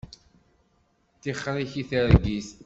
[1.21, 2.49] Tixeṛ-ik i targit.